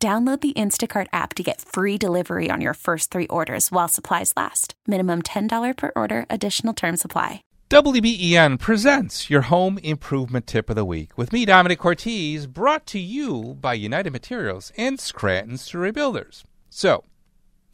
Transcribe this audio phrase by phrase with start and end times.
[0.00, 4.32] Download the Instacart app to get free delivery on your first three orders while supplies
[4.36, 4.74] last.
[4.86, 7.42] Minimum $10 per order, additional term supply.
[7.68, 13.00] WBEN presents your home improvement tip of the week with me, Domenic Cortese, brought to
[13.00, 16.44] you by United Materials and Scranton Story Builders.
[16.70, 17.02] So,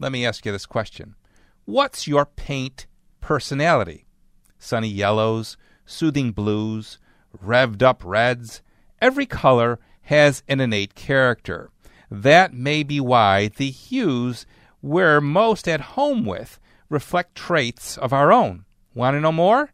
[0.01, 1.17] let me ask you this question
[1.67, 2.87] What's your paint
[3.21, 4.07] personality?
[4.59, 6.99] Sunny yellows, soothing blues,
[7.45, 8.63] revved up reds?
[8.99, 11.71] Every color has an innate character.
[12.11, 14.47] That may be why the hues
[14.83, 18.65] we're most at home with reflect traits of our own.
[18.95, 19.73] Want to know more?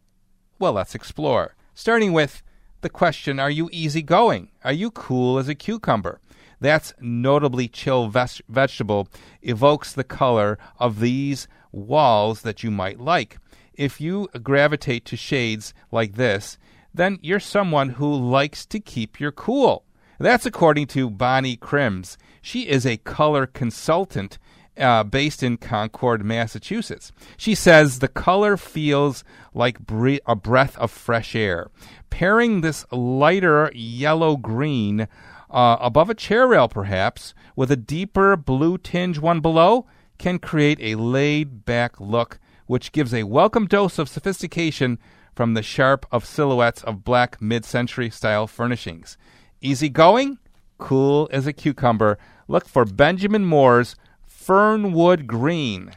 [0.57, 1.55] Well, let's explore.
[1.73, 2.41] Starting with
[2.81, 4.49] the question Are you easygoing?
[4.63, 6.19] Are you cool as a cucumber?
[6.59, 9.07] That's notably chill ves- vegetable
[9.41, 13.37] evokes the color of these walls that you might like.
[13.73, 16.57] If you gravitate to shades like this,
[16.93, 19.85] then you're someone who likes to keep your cool.
[20.21, 22.15] That's according to Bonnie Krims.
[22.43, 24.37] She is a color consultant
[24.77, 27.11] uh, based in Concord, Massachusetts.
[27.37, 29.23] She says the color feels
[29.55, 31.71] like bre- a breath of fresh air.
[32.11, 35.07] Pairing this lighter yellow green
[35.49, 39.87] uh, above a chair rail, perhaps, with a deeper blue tinge one below,
[40.19, 44.99] can create a laid back look, which gives a welcome dose of sophistication
[45.35, 49.17] from the sharp of silhouettes of black mid century style furnishings.
[49.61, 50.39] Easygoing,
[50.79, 52.17] cool as a cucumber.
[52.47, 53.95] Look for Benjamin Moore's
[54.25, 55.91] Fernwood Green.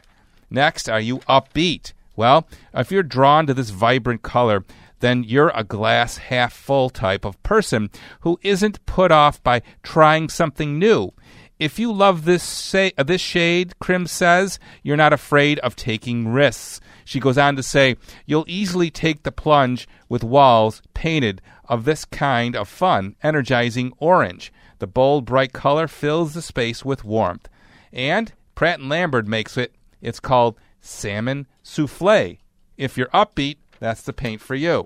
[0.49, 1.93] Next, are you upbeat?
[2.15, 4.63] Well, if you're drawn to this vibrant color,
[4.99, 7.89] then you're a glass half full type of person
[8.21, 11.11] who isn't put off by trying something new.
[11.57, 16.81] If you love this say, this shade, Krim says, you're not afraid of taking risks.
[17.05, 17.95] She goes on to say,
[18.25, 24.51] you'll easily take the plunge with walls painted of this kind of fun, energizing orange.
[24.79, 27.47] The bold, bright color fills the space with warmth.
[27.93, 29.73] And Pratt and Lambert makes it.
[30.01, 32.37] It's called salmon souffle.
[32.77, 34.85] If you're upbeat, that's the paint for you.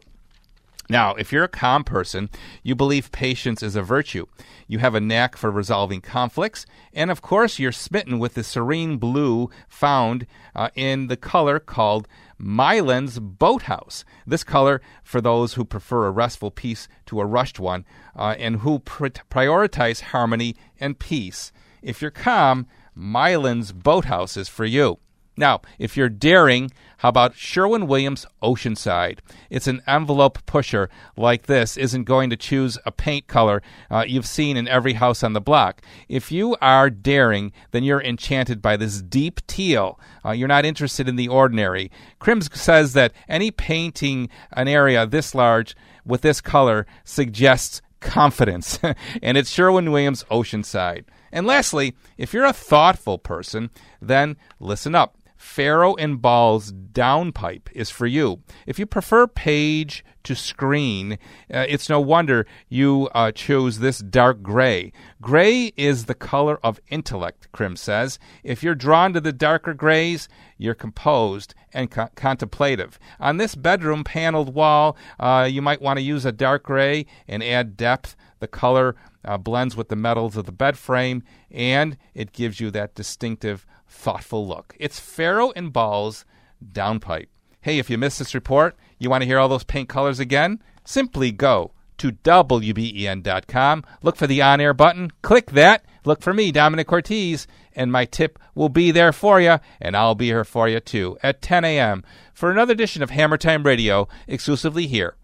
[0.91, 2.31] Now, if you're a calm person,
[2.63, 4.25] you believe patience is a virtue.
[4.67, 8.97] You have a knack for resolving conflicts, and of course, you're smitten with the serene
[8.97, 12.07] blue found uh, in the color called
[12.39, 14.03] Mylan's Boathouse.
[14.25, 17.85] This color, for those who prefer a restful piece to a rushed one,
[18.15, 21.51] uh, and who pr- prioritize harmony and peace.
[21.83, 24.97] If you're calm, Mylan's Boathouse is for you.
[25.39, 29.19] Now, if you're daring, how about Sherwin Williams Oceanside?
[29.49, 34.25] It's an envelope pusher like this isn't going to choose a paint color uh, you've
[34.25, 35.81] seen in every house on the block.
[36.09, 39.97] If you are daring, then you're enchanted by this deep teal.
[40.25, 41.89] Uh, you're not interested in the ordinary.
[42.19, 45.73] Krims says that any painting an area this large
[46.03, 48.77] with this color suggests confidence,
[49.23, 51.05] and it's Sherwin Williams Oceanside.
[51.31, 53.69] And lastly, if you're a thoughtful person,
[54.01, 55.15] then listen up.
[55.39, 58.41] Farrow and Ball's downpipe is for you.
[58.67, 61.13] If you prefer page to screen,
[61.51, 64.91] uh, it's no wonder you uh, chose this dark gray.
[65.21, 68.19] Gray is the color of intellect, Krim says.
[68.43, 70.27] If you're drawn to the darker grays,
[70.59, 72.99] you're composed and co- contemplative.
[73.19, 77.41] On this bedroom paneled wall, uh, you might want to use a dark gray and
[77.41, 78.15] add depth.
[78.39, 82.69] The color uh, blends with the metals of the bed frame, and it gives you
[82.71, 84.75] that distinctive thoughtful look.
[84.79, 86.25] It's Farrow and Ball's
[86.63, 87.27] downpipe.
[87.61, 90.61] Hey, if you missed this report, you want to hear all those paint colors again?
[90.85, 96.51] Simply go to WBEN.com, look for the on air button, click that, look for me,
[96.51, 100.67] Domenic Cortese, and my tip will be there for you, and I'll be here for
[100.67, 102.03] you too at 10 a.m.
[102.33, 105.15] for another edition of Hammer Time Radio, exclusively here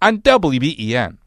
[0.00, 1.18] on WBEN.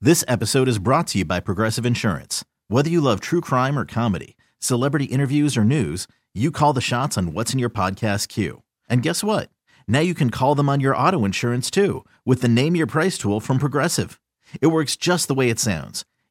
[0.00, 2.44] This episode is brought to you by Progressive Insurance.
[2.68, 7.16] Whether you love true crime or comedy, celebrity interviews or news, you call the shots
[7.16, 8.62] on what's in your podcast queue.
[8.88, 9.50] And guess what?
[9.86, 13.16] Now you can call them on your auto insurance too with the Name Your Price
[13.16, 14.20] tool from Progressive.
[14.60, 16.04] It works just the way it sounds.